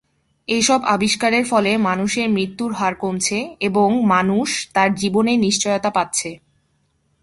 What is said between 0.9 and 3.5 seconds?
আবিষ্কারের ফলে মানুষের মৃত্যুর হার কমছে